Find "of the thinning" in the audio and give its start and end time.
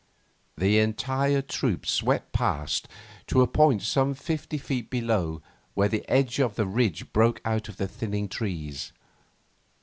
7.69-8.27